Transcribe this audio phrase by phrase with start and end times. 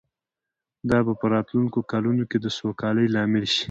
[0.89, 3.59] دا به په راتلونکو کلونو کې د سوکالۍ لامل شي